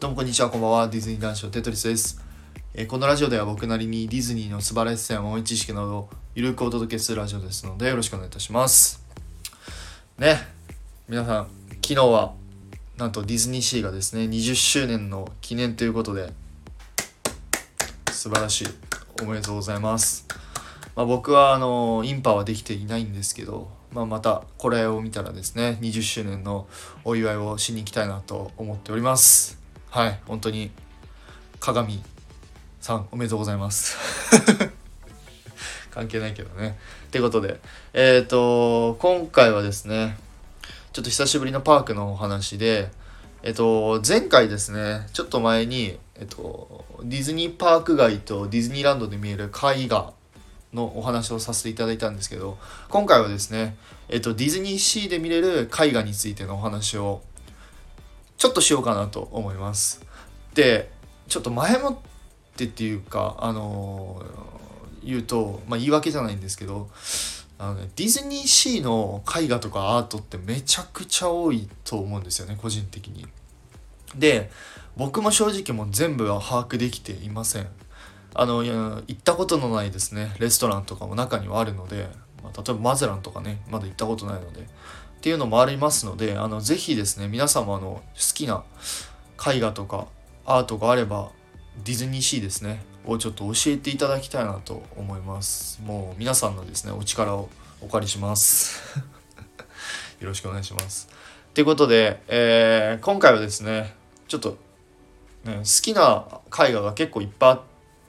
[0.00, 0.86] どうもこんにちは、こんばんは。
[0.86, 2.22] ディズニー男子のテトリスです。
[2.72, 9.04] えーこのラジオでは僕なりにディズニーの素晴らしさや豆知識などをゆるくお届けするラジオですのでよろしくお願いいたします。
[10.16, 10.36] ね、
[11.08, 11.48] 皆さん、
[11.84, 12.32] 昨日は
[12.96, 16.32] なんとディズニーシーがですね、20周年の記念ということで
[18.12, 18.66] 素晴らしい。
[19.20, 20.28] おめでとうございます。
[20.94, 26.68] まあ、僕はあのインパはできていないんですけど、まあ、またこれを見たらですね20周年の
[27.04, 29.57] お祝いをしに行きたいなと思っております
[29.90, 30.70] はい本当に
[31.60, 32.02] 鏡
[32.78, 33.96] さんおめでとうございます。
[35.90, 36.78] 関係ないけどね。
[37.06, 37.58] ってことで
[37.94, 40.18] えっ、と今回はですね
[40.92, 42.90] ちょっと久しぶりのパークのお話で
[43.42, 50.12] えっと前回ですねちょっと前にえっとディズニーパーク街とディズニーランドで見える絵画
[50.74, 52.58] のお話をさせていただいたんですけど
[52.90, 53.76] 今回はですね、
[54.08, 57.22] えっと、ディズニーシーで見れる絵画についてのお話を
[58.38, 60.00] ちょっとしようかなと思います。
[60.54, 60.90] で
[61.28, 61.96] ちょっと前もっ
[62.56, 64.22] てっていうかあの
[65.04, 66.88] 言うと、まあ、言い訳じゃないんですけど
[67.58, 73.26] あの、ね、ディズニーシーの絵画とかアートってめちゃくちゃ多いと思うんですよね個人的に。
[74.16, 74.50] で
[74.96, 77.66] 僕も正直もう全部は把握できていません。
[78.34, 82.08] あの行ったことのないですねレストランとかも中にはあるので、
[82.42, 84.66] まあ、例えばマゼランとかねまだ行ったことないので
[85.18, 88.02] っていうのもありますのであのぜひですね皆様の好
[88.34, 88.62] きな
[89.44, 90.06] 絵画とか
[90.46, 91.30] アートがあれば
[91.84, 95.80] ディズニーシーですねをちょっと教えていただきたいなと思います。
[95.82, 97.48] もう皆さんのですねお力を
[97.80, 99.00] お借りします。
[100.20, 101.08] よろしくお願いします。
[101.52, 103.94] ということで、えー今回はですね
[104.28, 104.56] ちょっと、
[105.44, 107.60] ね、好きな絵画が結構いっぱいあっ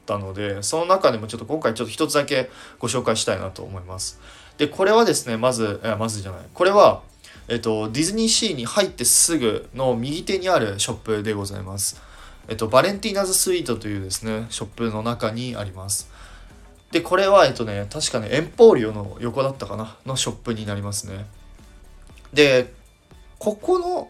[0.09, 4.19] たのでその中でもちょっと今回ちょっと一つだけご紹介したいなと思います。
[4.57, 6.41] でこれはですねまずまずじゃない。
[6.53, 7.01] これは
[7.47, 12.01] えっとディズニーシーに入ってすぐの右手にあるショップでございます。
[12.47, 16.09] えっとバレンティーナズスイートというですねショップの中にあります。
[16.91, 21.27] でこれはえっとね確かねエンポーリオの横だったかなのショップになりますね。
[22.33, 22.73] で
[23.37, 24.09] ここの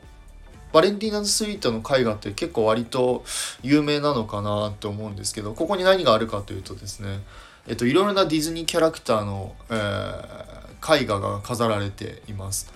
[0.72, 3.24] バレンティーナズスイートの絵画って結構割と
[3.62, 7.22] 有名なのかなと思うんですけどここに何があるかというとですね
[7.68, 12.72] えっといろいろなディズニーキャラクターの、えー絵画が飾られています。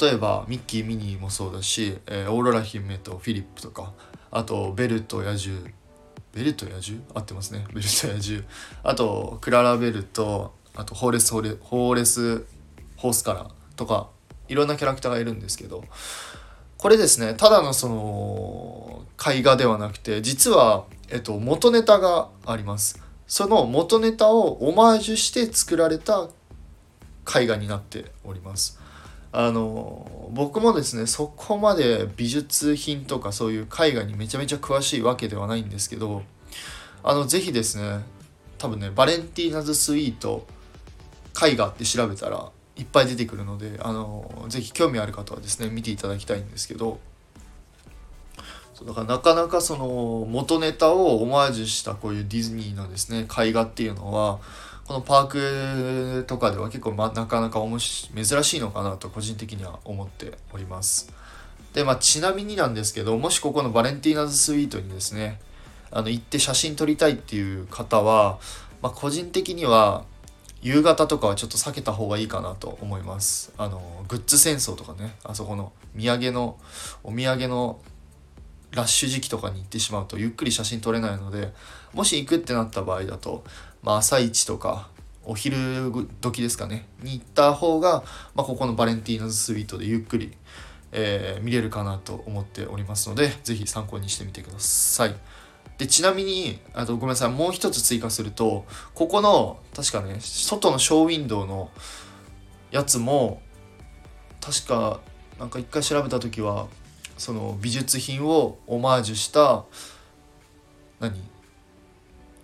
[0.00, 3.92] 例えばミッキーミニーもそうだし、えーオーロラ姫とフィリップとか
[4.32, 5.64] あとベルと野獣
[6.32, 7.00] ベルと野獣？
[7.14, 7.64] 合ってますね。
[7.72, 8.42] ベルと野獣。
[8.82, 12.44] あとクララベルとあとホーレスホーレホーレス
[12.96, 14.08] ホースカラーとか
[14.48, 15.84] いろんなキャラクターがいるんですけど
[16.84, 23.02] これですねただのその絵画ではなくて実は、えっと、元ネタがあります。
[23.26, 26.28] その元ネタをオマージュして作られた
[27.34, 28.78] 絵画になっております。
[29.32, 36.22] あの僕もですねそこまで美術品とかそういう絵画にめちゃめちゃ詳しいわけではないんですけど
[37.02, 38.00] あのぜひですね
[38.58, 40.46] 多分ねバレンティーナズスイート
[41.42, 46.98] 絵画って調べたらいっぱい出てくるのであのぜひ興味ある方はですね見ていただきたいんですけど。
[48.74, 54.40] そうだからなかなかその元ネタをオマージュしたこういうディズニーのですね絵画っていうのは
[54.86, 61.12] このパークとかでは結構、ま、なかなかおもし珍しいのかなと個人的には思っております。
[61.72, 65.40] でまあちなみになんですけどもしここのバレンティーナズスイートにですね
[65.90, 68.38] あの行って写真撮りたいっていう方は、
[68.82, 70.04] まあ、個人的には
[70.64, 73.52] 夕方とかはちょっと避けた方がいいかなと思います。
[73.58, 75.14] あのグッズ戦争とかね。
[75.22, 76.58] あそこの土産の
[77.04, 77.80] お土産の
[78.72, 81.52] ラッシュ時期とかに行ってしまうとゆっくり写真撮れないので
[81.92, 83.44] もし行くってなった場合だと、
[83.82, 84.88] まあ、朝一とか
[85.22, 85.92] お昼
[86.22, 86.86] 時ですかね。
[87.02, 88.02] に行った方が、
[88.34, 90.32] まあ、ここのバレンティーナズスイートでゆっくり、
[90.92, 95.14] えー見れるかなと思っておりますので是非参考にしてみてください。
[95.78, 97.30] でちなみにあとごめんなさい。
[97.30, 98.64] もう一つ追加すると
[98.94, 101.70] ここの確かね外のショーウィンドウの
[102.70, 103.42] やつも
[104.40, 105.00] 確か
[105.38, 106.68] なんか一回調べた時は
[107.18, 109.64] その美術品をオマージュした
[111.00, 111.14] 何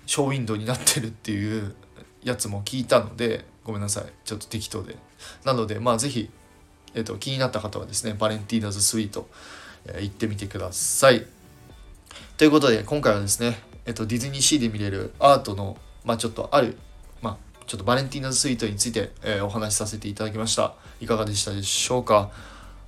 [0.07, 1.75] ショーウィンドウになってるっていう
[2.25, 4.05] やつも聞いたのでごめんなさい。
[4.25, 4.97] ちょっと適当で。
[5.45, 6.31] なのでまあ是非、
[6.95, 9.29] えっと気になった方はですねバレンティーナズスイート、
[9.87, 11.27] えー行ってみてください。
[12.41, 15.77] ということで今回はですね、えっと、ディズニーシーで見れるアートの、
[16.07, 16.79] まあ、ちょっとある、
[17.21, 20.73] まあ、ちょっとバレンティーナズスイートについて、えーお話しさせていただきました。
[21.03, 22.31] いかがでしたでしょうか？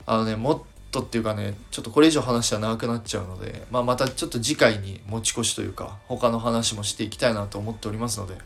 [0.06, 8.40] あのねもっとっていうかねちょっとこれ以上話は長くなっちゃうので、まあ、またちょっと次回に持ち越しというか他の話もしていきたいなと思っておりますのでよ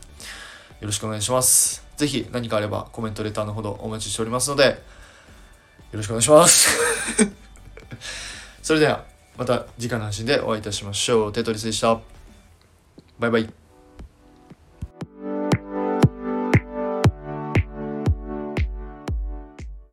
[0.81, 1.85] ろしくお願いします。
[1.95, 4.73] 是非何かあればコメントレターのほどお待ちしておりますのでよ
[5.93, 6.67] ろしくお願いします。
[8.61, 9.16] それでは。
[9.37, 11.33] また次回の配信でお会いいたしましょう。
[11.33, 11.99] テトリスでした。
[13.19, 13.56] バイバイ。